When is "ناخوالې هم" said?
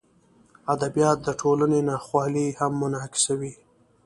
1.89-2.71